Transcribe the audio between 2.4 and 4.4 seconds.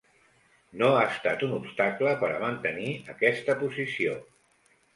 mantenir aquesta posició.